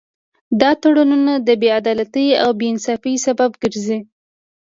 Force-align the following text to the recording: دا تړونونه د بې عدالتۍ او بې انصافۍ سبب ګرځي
دا 0.61 0.71
تړونونه 0.81 1.33
د 1.47 1.49
بې 1.61 1.69
عدالتۍ 1.79 2.27
او 2.43 2.49
بې 2.59 2.67
انصافۍ 2.73 3.15
سبب 3.25 3.51
ګرځي 3.61 3.99